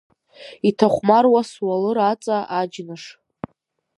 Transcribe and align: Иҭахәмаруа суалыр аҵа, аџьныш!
Иҭахәмаруа 0.69 1.41
суалыр 1.49 1.97
аҵа, 2.09 2.37
аџьныш! 2.59 3.03